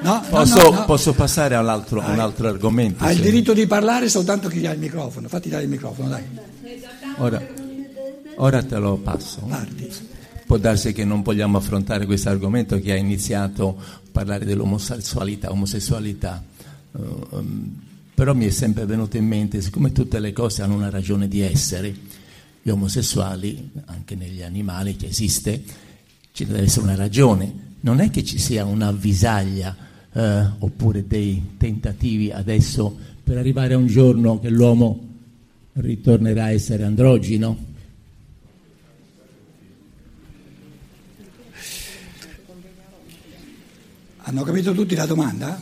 [0.00, 3.04] No, Posso, no, no, posso passare a un altro, a un altro argomento?
[3.04, 5.28] Ha il diritto di parlare soltanto chi ha il microfono.
[5.28, 6.24] Fatti dare il microfono, dai.
[7.18, 7.46] Ora,
[8.36, 9.42] ora te lo passo.
[9.42, 9.88] Parti.
[10.46, 16.42] Può darsi che non vogliamo affrontare questo argomento che ha iniziato a parlare dell'omosessualità, omosessualità.
[16.92, 17.80] Um,
[18.14, 21.40] però mi è sempre venuto in mente, siccome tutte le cose hanno una ragione di
[21.40, 21.94] essere,
[22.62, 25.62] gli omosessuali, anche negli animali che esiste,
[26.32, 27.70] ci deve essere una ragione.
[27.82, 29.76] Non è che ci sia una avvisaglia
[30.12, 35.08] eh, oppure dei tentativi adesso per arrivare a un giorno che l'uomo
[35.74, 37.70] ritornerà a essere androgino.
[44.18, 45.60] Hanno capito tutti la domanda?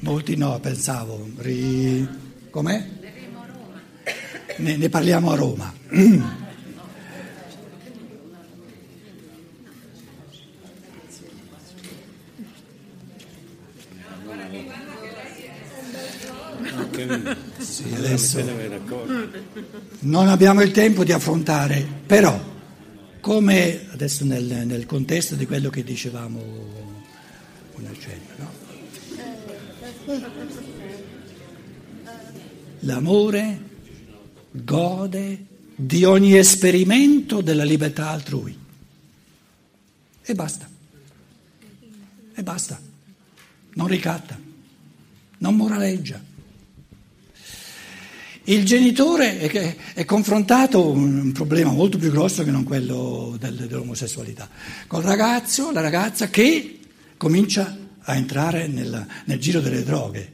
[0.00, 1.28] Molti no, pensavo.
[1.38, 2.08] Ri...
[2.50, 2.88] Com'è?
[4.58, 5.74] Ne, ne parliamo a Roma.
[17.58, 18.42] Sì, adesso
[20.00, 22.54] non abbiamo il tempo di affrontare, però
[23.20, 26.40] come adesso nel, nel contesto di quello che dicevamo
[27.74, 28.64] un accenno, no?
[32.80, 33.60] L'amore
[34.50, 38.56] gode di ogni esperimento della libertà altrui.
[40.22, 40.68] E basta.
[42.34, 42.80] E basta.
[43.74, 44.38] Non ricatta,
[45.38, 46.25] non moraleggia.
[48.48, 53.66] Il genitore è, è confrontato con un problema molto più grosso che non quello del-
[53.66, 54.48] dell'omosessualità.
[54.86, 56.78] Col ragazzo, la ragazza che
[57.16, 60.32] comincia a entrare nel, nel giro delle droghe.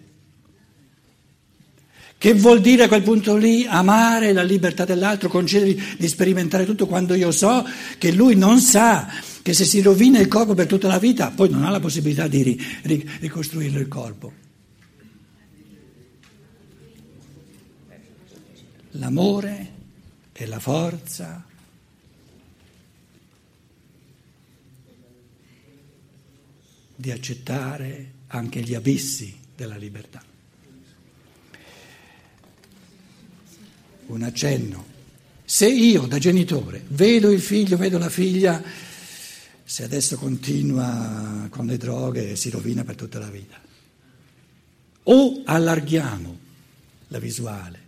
[2.19, 6.87] Che vuol dire a quel punto lì amare la libertà dell'altro, concedergli di sperimentare tutto
[6.87, 7.67] quando io so
[7.97, 9.09] che lui non sa
[9.41, 12.29] che se si rovina il corpo per tutta la vita, poi non ha la possibilità
[12.29, 14.33] di ri- ri- ricostruirlo il corpo.
[18.97, 19.73] L'amore
[20.33, 21.42] è la forza
[26.95, 30.23] di accettare anche gli abissi della libertà.
[34.07, 34.85] Un accenno.
[35.45, 38.63] Se io da genitore vedo il figlio, vedo la figlia,
[39.64, 43.59] se adesso continua con le droghe si rovina per tutta la vita.
[45.05, 46.39] O allarghiamo
[47.09, 47.82] la visuale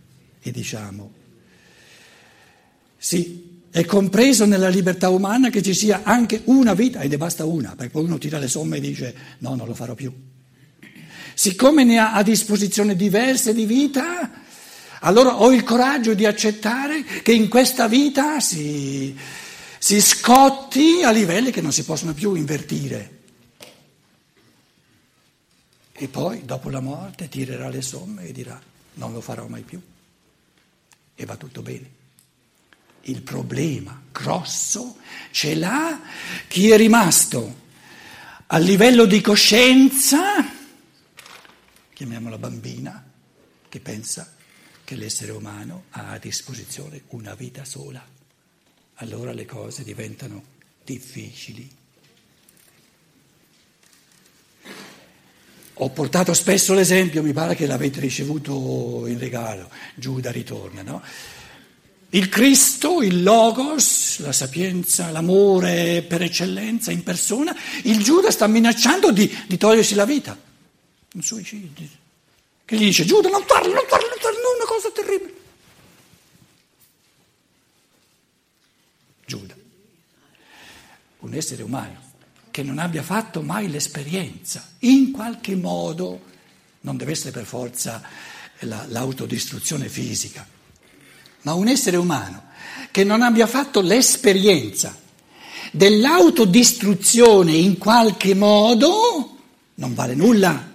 [0.47, 1.11] e diciamo,
[2.97, 7.45] sì, è compreso nella libertà umana che ci sia anche una vita, e ne basta
[7.45, 10.13] una, perché poi uno tira le somme e dice no, non lo farò più.
[11.33, 14.43] Siccome ne ha a disposizione diverse di vita,
[14.99, 19.17] allora ho il coraggio di accettare che in questa vita si,
[19.79, 23.11] si scotti a livelli che non si possono più invertire.
[25.91, 28.61] E poi, dopo la morte, tirerà le somme e dirà
[28.93, 29.81] non lo farò mai più.
[31.15, 31.89] E va tutto bene.
[33.03, 34.97] Il problema grosso
[35.31, 36.01] ce l'ha
[36.47, 37.63] chi è rimasto
[38.47, 40.43] a livello di coscienza,
[41.93, 43.03] chiamiamola bambina,
[43.67, 44.35] che pensa
[44.83, 48.05] che l'essere umano ha a disposizione una vita sola.
[48.95, 50.43] Allora le cose diventano
[50.83, 51.69] difficili.
[55.79, 61.03] Ho portato spesso l'esempio, mi pare che l'avete ricevuto in regalo, Giuda ritorna, no?
[62.09, 67.53] Il Cristo, il Logos, la sapienza, l'amore per eccellenza in persona,
[67.83, 70.37] il Giuda sta minacciando di, di togliersi la vita,
[71.13, 71.87] un suicidio.
[72.63, 75.33] Che gli dice, Giuda non farlo, non farlo, non farlo, una cosa terribile.
[79.25, 79.55] Giuda,
[81.19, 82.13] un essere umano
[82.55, 86.21] che non abbia fatto mai l'esperienza, in qualche modo,
[86.81, 88.01] non deve essere per forza
[88.59, 90.47] la- l'autodistruzione fisica,
[91.41, 92.43] ma un essere umano
[92.91, 94.97] che non abbia fatto l'esperienza
[95.73, 99.37] dell'autodistruzione in qualche modo,
[99.73, 100.71] non vale nulla,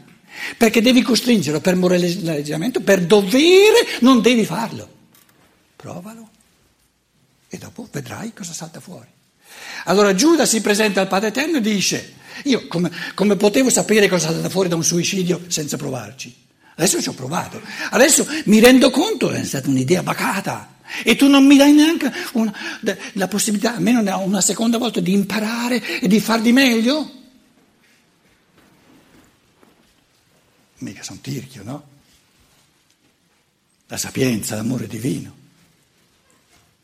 [0.58, 4.86] perché devi costringerlo per moraleggiamento, per dovere, non devi farlo.
[5.76, 6.28] Provalo
[7.48, 9.08] e dopo vedrai cosa salta fuori.
[9.84, 12.14] Allora Giuda si presenta al Padre Eterno e dice,
[12.44, 16.34] io come, come potevo sapere cosa salta fuori da un suicidio senza provarci?
[16.76, 17.60] Adesso ci ho provato,
[17.90, 22.10] adesso mi rendo conto che è stata un'idea bacata e tu non mi dai neanche
[22.32, 22.56] una-
[23.12, 27.18] la possibilità, almeno una seconda volta, di imparare e di far di meglio?
[30.78, 31.88] Mica sono tirchio, no?
[33.88, 35.36] La sapienza, l'amore divino.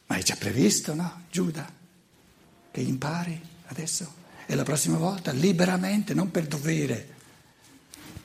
[0.06, 1.66] Ma è già previsto, no, Giuda?
[2.76, 4.24] Che impari adesso?
[4.44, 7.14] e la prossima volta liberamente, non per dovere,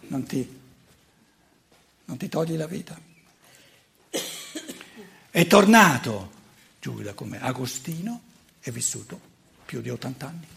[0.08, 0.46] non ti,
[2.06, 3.00] non ti togli la vita.
[5.32, 6.32] È tornato
[6.82, 8.22] Giuda come Agostino,
[8.60, 9.20] è vissuto
[9.66, 10.48] più di 80 anni.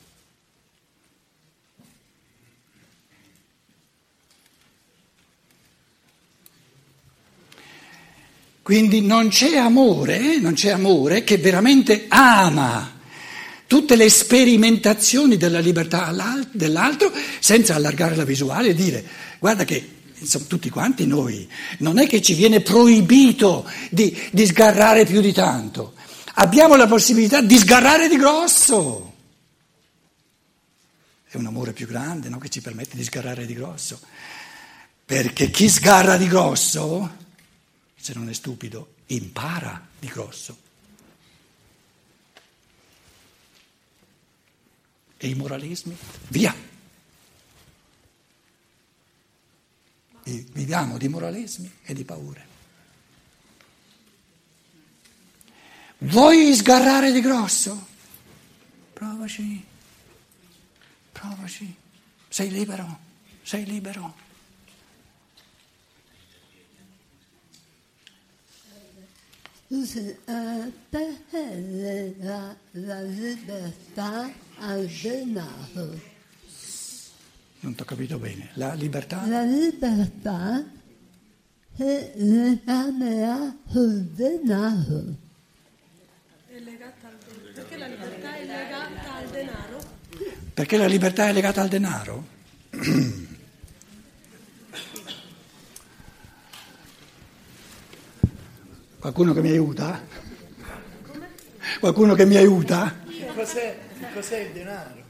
[8.60, 12.93] Quindi non c'è amore, non c'è amore che veramente ama
[13.74, 16.14] tutte le sperimentazioni della libertà
[16.52, 19.04] dell'altro senza allargare la visuale e dire
[19.40, 21.48] guarda che insomma, tutti quanti noi
[21.78, 25.94] non è che ci viene proibito di, di sgarrare più di tanto,
[26.34, 29.12] abbiamo la possibilità di sgarrare di grosso.
[31.28, 32.38] È un amore più grande no?
[32.38, 33.98] che ci permette di sgarrare di grosso.
[35.04, 37.10] Perché chi sgarra di grosso
[37.96, 40.58] se non è stupido, impara di grosso.
[45.16, 45.96] E i moralismi?
[46.28, 46.54] Via!
[50.24, 52.46] Viviamo di moralismi e di paure.
[55.98, 57.86] Vuoi sgarrare di grosso?
[58.92, 59.64] Provaci,
[61.12, 61.74] provaci,
[62.28, 62.98] sei libero,
[63.42, 64.22] sei libero.
[72.20, 76.12] la, la libertà al denaro.
[77.60, 78.50] Non ti ho capito bene.
[78.54, 79.26] La libertà?
[79.26, 80.64] La libertà
[81.76, 82.92] è legata
[83.72, 85.16] al denaro.
[86.46, 87.52] È legata al denaro.
[87.54, 89.80] Perché la libertà è legata al denaro?
[90.54, 92.26] Perché la libertà è legata al denaro?
[98.98, 100.00] Qualcuno che mi aiuta?
[101.80, 102.94] Qualcuno che mi aiuta?
[103.34, 103.78] Cos'è,
[104.12, 105.02] cos'è il denaro?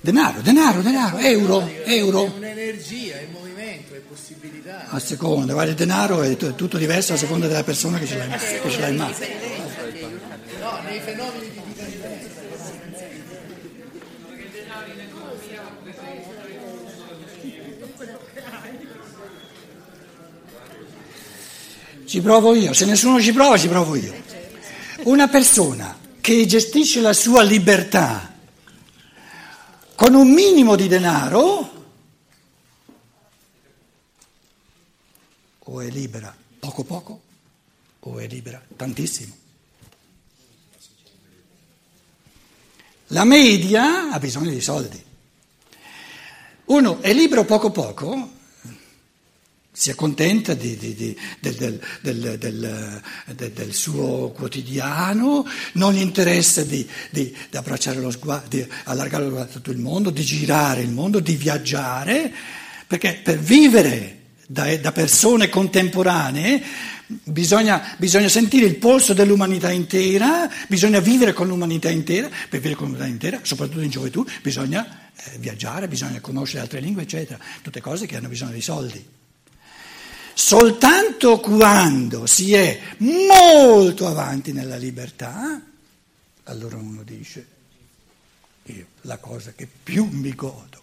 [0.00, 2.24] Denaro, denaro, denaro, euro, euro.
[2.24, 4.88] È un'energia, è movimento, è possibilità.
[4.88, 8.16] A seconda, guarda, il denaro è t- tutto diverso a seconda della persona che ce
[8.16, 9.14] l'ha in, che ce l'ha in mano.
[10.60, 12.40] No, nei fenomeni di dipendenza.
[22.04, 24.12] Ci provo io, se nessuno ci prova ci provo io.
[25.04, 28.32] Una persona che gestisce la sua libertà
[29.96, 31.84] con un minimo di denaro
[35.58, 37.20] o è libera poco poco
[37.98, 39.36] o è libera tantissimo.
[43.08, 45.04] La media ha bisogno di soldi.
[46.66, 48.30] Uno è libero poco poco
[49.74, 56.86] si accontenta di, di, di, del, del, del, del, suo quotidiano, non gli interessa di,
[57.52, 61.20] abbracciare lo sguardo, di allargare lo sguardo a tutto il mondo, di girare il mondo,
[61.20, 62.30] di viaggiare,
[62.86, 66.62] perché per vivere da, da persone contemporanee
[67.06, 72.88] bisogna, bisogna, sentire il polso dell'umanità intera, bisogna vivere con l'umanità intera, per vivere con
[72.88, 78.04] l'umanità intera, soprattutto in gioventù, bisogna eh, viaggiare, bisogna conoscere altre lingue, eccetera, tutte cose
[78.04, 79.20] che hanno bisogno di soldi.
[80.34, 85.60] Soltanto quando si è molto avanti nella libertà,
[86.44, 87.46] allora uno dice,
[88.64, 90.80] io la cosa che più mi godo,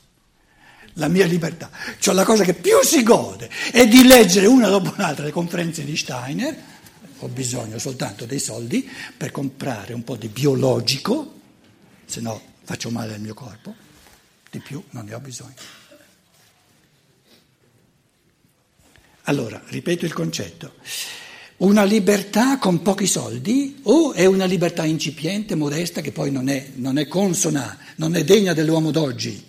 [0.93, 4.94] la mia libertà, cioè la cosa che più si gode è di leggere una dopo
[4.95, 6.57] un'altra le conferenze di Steiner,
[7.19, 11.39] ho bisogno soltanto dei soldi per comprare un po' di biologico,
[12.06, 13.75] se no faccio male al mio corpo,
[14.49, 15.79] di più non ne ho bisogno.
[19.30, 20.74] Allora, ripeto il concetto.
[21.57, 26.71] Una libertà con pochi soldi o è una libertà incipiente, modesta, che poi non è,
[26.76, 29.45] non è consona, non è degna dell'uomo d'oggi?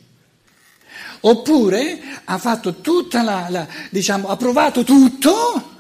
[1.21, 5.79] Oppure ha fatto tutta la, la diciamo, ha provato tutto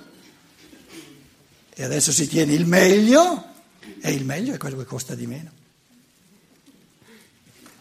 [1.74, 3.44] e adesso si tiene il meglio
[4.00, 5.50] e il meglio è quello che costa di meno.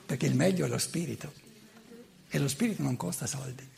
[0.05, 1.31] Perché il meglio è lo spirito
[2.27, 3.68] e lo spirito non costa soldi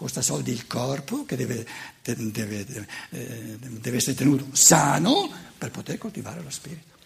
[0.00, 1.66] costa soldi il corpo che deve,
[2.02, 2.64] deve,
[3.10, 6.96] eh, deve, essere tenuto sano per poter coltivare lo spirito.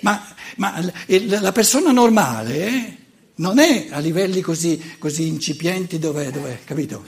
[0.00, 0.22] Ma,
[0.56, 2.98] ma la persona normale
[3.36, 7.02] non è a livelli così, così incipienti dove, dove, capito?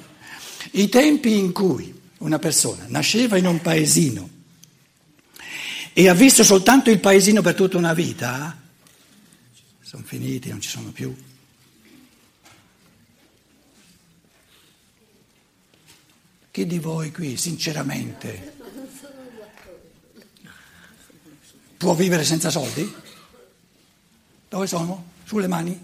[0.70, 4.26] I tempi in cui una persona nasceva in un paesino
[5.92, 8.58] e ha visto soltanto il paesino per tutta una vita,
[9.82, 11.14] sono finiti, non ci sono più.
[16.59, 18.57] Chi di voi qui, sinceramente,
[21.77, 22.93] può vivere senza soldi?
[24.49, 25.12] Dove sono?
[25.23, 25.81] Sulle mani?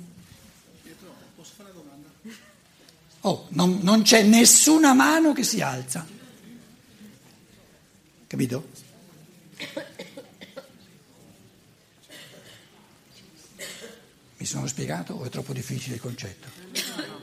[3.21, 6.05] Oh, non, non c'è nessuna mano che si alza.
[8.27, 8.69] Capito?
[14.39, 17.14] Mi sono spiegato o è troppo difficile il concetto?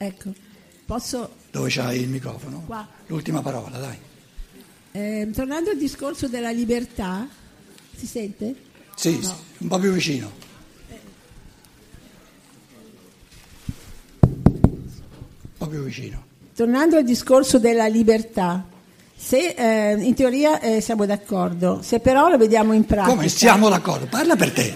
[0.00, 0.32] Ecco,
[0.86, 1.34] posso...
[1.50, 2.62] Dove c'hai il microfono?
[2.66, 2.86] Qua.
[3.08, 3.98] L'ultima parola, dai.
[4.92, 7.26] eh, tornando al discorso della libertà,
[7.96, 8.54] si sente?
[8.94, 10.30] Sì, sì, un po' più vicino.
[14.50, 16.24] Un po' più vicino.
[16.54, 18.64] Tornando al discorso della libertà,
[19.16, 23.14] se eh, in teoria eh, siamo d'accordo, se però lo vediamo in pratica...
[23.14, 24.06] Come siamo d'accordo?
[24.06, 24.74] Parla per te.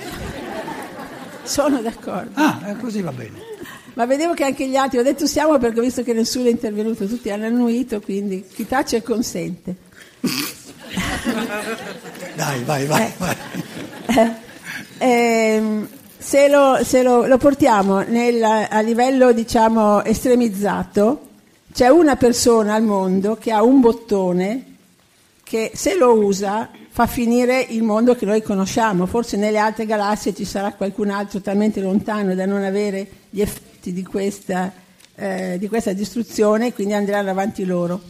[1.45, 2.31] Sono d'accordo.
[2.35, 3.51] Ah, eh, così va bene.
[3.95, 6.51] Ma vedevo che anche gli altri, ho detto siamo perché ho visto che nessuno è
[6.51, 9.75] intervenuto, tutti hanno annuito, quindi chi tace consente.
[12.35, 13.13] Dai, vai, vai, Eh.
[13.19, 13.37] vai.
[14.07, 14.33] Eh,
[14.99, 21.29] ehm, se lo, se lo- lo portiamo nel- a livello diciamo estremizzato,
[21.73, 24.65] c'è una persona al mondo che ha un bottone
[25.43, 29.07] che se lo usa fa finire il mondo che noi conosciamo.
[29.07, 33.72] Forse nelle altre galassie ci sarà qualcun altro talmente lontano da non avere gli effetti
[33.91, 34.71] di questa,
[35.15, 38.01] eh, di questa distruzione e quindi andranno avanti loro.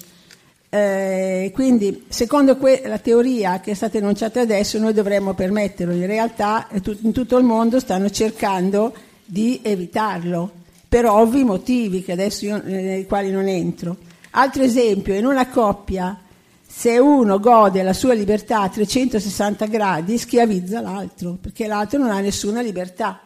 [0.68, 5.94] Eh, quindi, secondo que- la teoria che è stata enunciata adesso, noi dovremmo permetterlo.
[5.94, 10.50] In realtà, eh, in tutto il mondo stanno cercando di evitarlo,
[10.88, 13.96] per ovvi motivi adesso io, eh, nei quali non entro.
[14.30, 16.18] Altro esempio, in una coppia,
[16.66, 22.20] se uno gode la sua libertà a 360 gradi, schiavizza l'altro, perché l'altro non ha
[22.20, 23.20] nessuna libertà.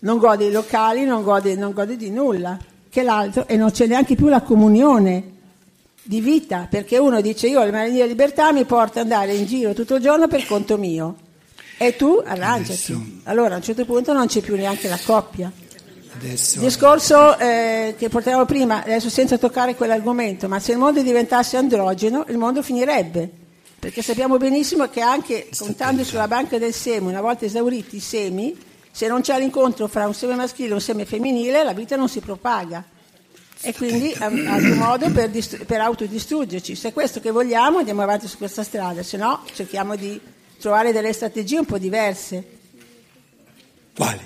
[0.00, 2.56] Non gode i locali, non gode, non gode di nulla,
[2.88, 5.36] che l'altro, e non c'è neanche più la comunione
[6.02, 9.74] di vita, perché uno dice io la mia libertà mi porta ad andare in giro
[9.74, 11.16] tutto il giorno per conto mio
[11.76, 13.22] e tu arrangiati.
[13.24, 15.52] Allora a un certo punto non c'è più neanche la coppia.
[16.14, 21.02] Adesso Il discorso eh, che portavamo prima, adesso senza toccare quell'argomento, ma se il mondo
[21.02, 23.30] diventasse androgeno, il mondo finirebbe.
[23.78, 28.56] Perché sappiamo benissimo che anche contando sulla banca del seme, una volta esauriti i semi,
[28.90, 32.08] se non c'è l'incontro fra un seme maschile e un seme femminile, la vita non
[32.08, 32.84] si propaga.
[33.60, 36.76] E quindi è un modo per, distru- per autodistruggerci.
[36.76, 40.20] Se è questo che vogliamo, andiamo avanti su questa strada, se no cerchiamo di
[40.60, 42.44] trovare delle strategie un po' diverse.
[43.94, 44.20] quali?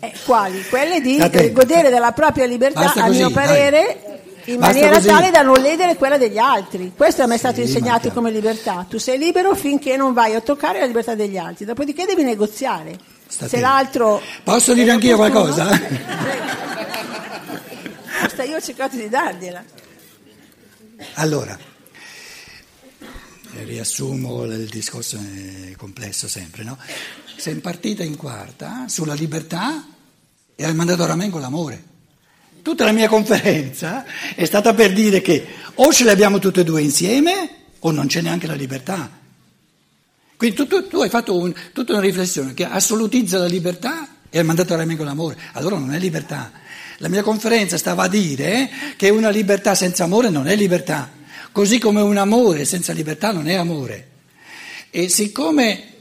[0.00, 0.62] Eh, quali?
[0.68, 3.44] Quelle di eh, godere della propria libertà, Basta a così, mio dai.
[3.46, 4.00] parere,
[4.44, 5.08] in Basta maniera così.
[5.08, 6.92] tale da non ledere quella degli altri.
[6.96, 8.86] Questo a me è stato Sì, insegnato come libertà.
[8.88, 12.98] Tu sei libero finché non vai a toccare la libertà degli altri, dopodiché devi negoziare.
[13.36, 14.22] Sta Se l'altro...
[14.42, 15.68] Posso dire anch'io qualcosa?
[18.20, 19.62] Questa io ho cercato di dargliela.
[21.16, 21.58] Allora,
[22.98, 26.78] eh, riassumo il discorso è complesso sempre, no?
[27.36, 29.86] Sei partita in quarta sulla libertà
[30.54, 31.84] e hai mandato a ramengo l'amore.
[32.62, 36.64] Tutta la mia conferenza è stata per dire che o ce le abbiamo tutte e
[36.64, 37.50] due insieme
[37.80, 39.24] o non c'è neanche la libertà.
[40.36, 44.38] Quindi tu, tu- tu hai fatto un- tutta una riflessione che assolutizza la libertà e
[44.38, 45.38] hai mandato a ramengo l'amore.
[45.52, 46.52] Allora non è libertà.
[46.98, 51.10] La mia conferenza stava a dire che una libertà senza amore non è libertà,
[51.52, 54.08] così come un amore senza libertà non è amore.
[54.90, 55.92] E siccome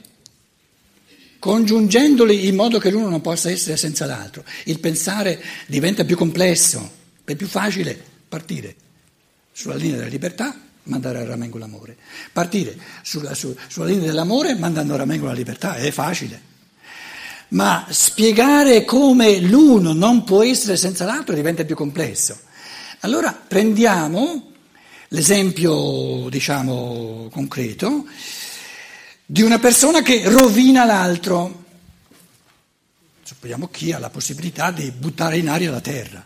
[1.40, 6.90] congiungendoli in modo che l'uno non possa essere senza l'altro, il pensare diventa più complesso,
[7.24, 8.76] è più facile partire
[9.52, 11.98] sulla linea della libertà, mandare a ramengo l'amore.
[12.32, 16.54] Partire sulla, su- sulla linea dell'amore, mandando a ramengo la libertà, è facile.
[17.50, 22.38] Ma spiegare come l'uno non può essere senza l'altro diventa più complesso.
[23.02, 24.52] Allora prendiamo
[25.10, 28.06] l'esempio, diciamo, concreto
[29.26, 31.64] di una persona che rovina l'altro.
[33.24, 36.26] Supponiamo chi ha la possibilità di buttare in aria la terra.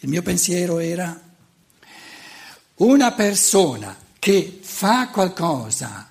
[0.00, 1.18] Il mio pensiero era
[2.76, 6.10] una persona che fa qualcosa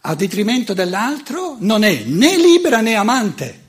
[0.00, 3.62] a detrimento dell'altro non è né libera né amante,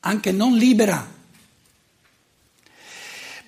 [0.00, 1.14] anche non libera.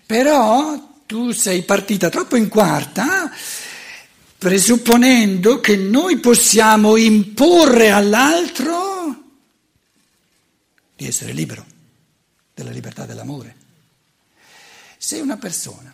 [0.07, 3.31] Però tu sei partita troppo in quarta
[4.39, 9.25] presupponendo che noi possiamo imporre all'altro
[10.97, 11.65] di essere libero,
[12.55, 13.57] della libertà dell'amore.
[14.97, 15.93] Se una persona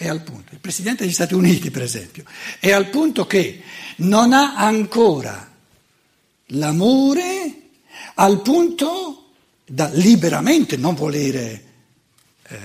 [0.00, 2.22] è al punto, il Presidente degli Stati Uniti per esempio,
[2.60, 3.62] è al punto che
[3.96, 5.52] non ha ancora
[6.52, 7.62] l'amore
[8.14, 9.32] al punto
[9.66, 11.64] da liberamente non volere
[12.46, 12.58] eh,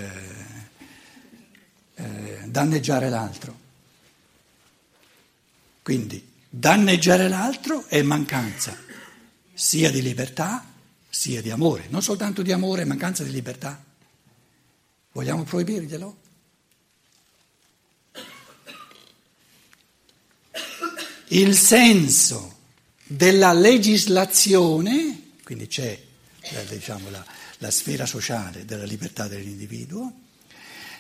[1.96, 3.60] eh, danneggiare l'altro.
[5.82, 8.78] Quindi Danneggiare l'altro è mancanza
[9.56, 10.64] sia di libertà
[11.10, 13.84] sia di amore, non soltanto di amore, mancanza di libertà.
[15.14, 16.18] Vogliamo proibirglielo?
[21.34, 22.58] Il senso
[23.04, 26.00] della legislazione, quindi c'è
[26.70, 27.26] diciamo, la,
[27.58, 30.14] la sfera sociale della libertà dell'individuo,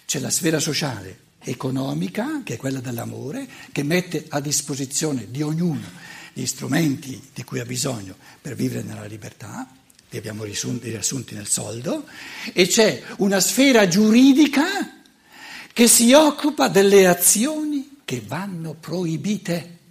[0.08, 5.86] c'è la sfera sociale economica, che è quella dell'amore, che mette a disposizione di ognuno
[6.34, 9.70] gli strumenti di cui ha bisogno per vivere nella libertà,
[10.10, 12.08] li abbiamo riassunti nel soldo,
[12.54, 14.64] e c'è una sfera giuridica
[15.72, 19.82] che si occupa delle azioni che vanno proibite.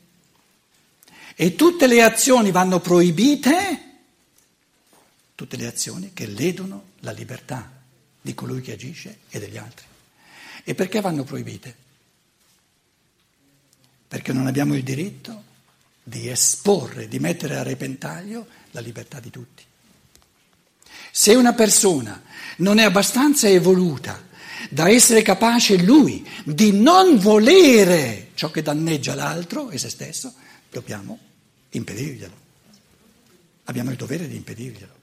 [1.43, 3.81] E tutte le azioni vanno proibite,
[5.35, 7.69] tutte le azioni che ledono la libertà
[8.21, 9.85] di colui che agisce e degli altri.
[10.63, 11.75] E perché vanno proibite?
[14.07, 15.43] Perché non abbiamo il diritto
[16.05, 19.65] di esporre, di mettere a repentaglio la libertà di tutti.
[21.11, 22.23] Se una persona
[22.59, 24.29] non è abbastanza evoluta
[24.71, 30.33] da essere capace lui di non volere ciò che danneggia l'altro e se stesso,
[30.71, 31.31] dobbiamo
[31.73, 32.41] impedirglielo.
[33.65, 35.01] Abbiamo il dovere di impedirglielo.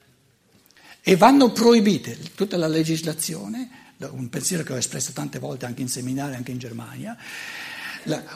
[1.02, 5.88] E vanno proibite tutta la legislazione, un pensiero che ho espresso tante volte anche in
[5.88, 7.16] seminari, anche in Germania,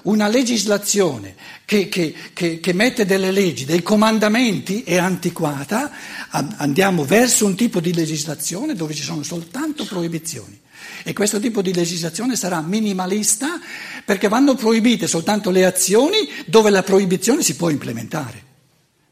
[0.02, 5.90] una legislazione che, che, che, che, mette delle leggi, dei comandamenti è antiquata,
[6.30, 10.60] andiamo verso un tipo di legislazione dove ci sono soltanto proibizioni.
[11.06, 13.60] E questo tipo di legislazione sarà minimalista
[14.04, 18.42] perché vanno proibite soltanto le azioni dove la proibizione si può implementare,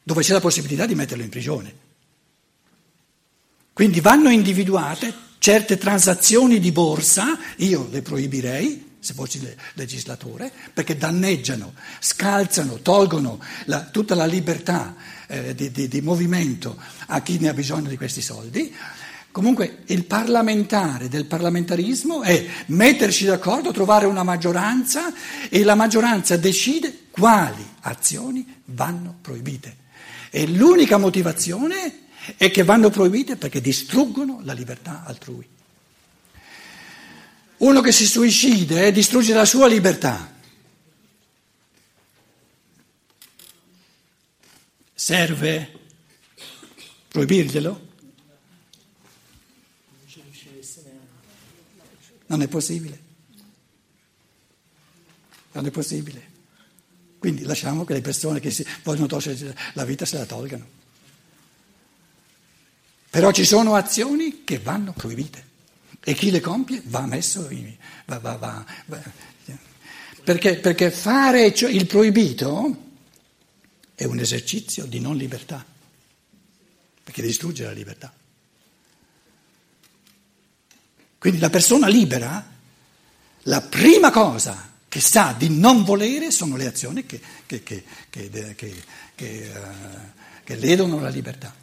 [0.02, 1.74] dove c'è la possibilità di metterlo in prigione.
[3.74, 9.40] Quindi vanno individuate certe transazioni di borsa, io le proibirei se fossi
[9.74, 14.94] legislatore, perché danneggiano, scalzano, tolgono la, tutta la libertà
[15.26, 18.72] eh, di, di, di movimento a chi ne ha bisogno di questi soldi.
[19.32, 25.10] Comunque il parlamentare del parlamentarismo è metterci d'accordo, trovare una maggioranza
[25.48, 29.76] e la maggioranza decide quali azioni vanno proibite.
[30.28, 32.00] E l'unica motivazione
[32.36, 35.48] è che vanno proibite perché distruggono la libertà altrui.
[37.56, 40.30] Uno che si suicida eh, distrugge la sua libertà.
[44.92, 45.72] Serve
[47.08, 47.91] proibirglielo?
[52.32, 52.98] Non è possibile.
[55.52, 56.30] Non è possibile.
[57.18, 60.66] Quindi lasciamo che le persone che vogliono togliere la vita se la tolgano.
[63.10, 65.50] Però ci sono azioni che vanno proibite.
[66.02, 67.76] E chi le compie va messo in...
[68.06, 68.64] Va, va, va,
[70.24, 72.92] perché, perché fare il proibito
[73.94, 75.62] è un esercizio di non libertà,
[77.04, 78.20] perché distrugge la libertà.
[81.22, 82.44] Quindi la persona libera,
[83.42, 87.84] la prima cosa che sa di non volere sono le azioni che, che, che,
[89.14, 91.54] che uh, ledono la libertà.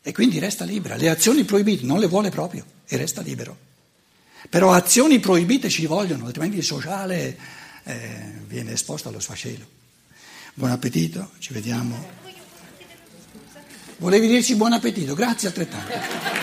[0.00, 0.94] E quindi resta libera.
[0.94, 3.58] Le azioni proibite non le vuole proprio e resta libero.
[4.48, 7.36] Però azioni proibite ci vogliono, altrimenti il sociale
[7.82, 9.66] eh, viene esposto allo sfascello.
[10.54, 12.08] Buon appetito, ci vediamo.
[13.96, 16.39] Volevi dirci buon appetito, grazie altrettanto.